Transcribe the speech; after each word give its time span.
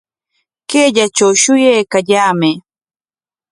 Kayllatraw 0.69 1.31
shuyaykallaamay 1.41 2.55